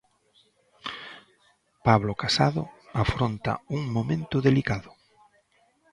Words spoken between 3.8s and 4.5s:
momento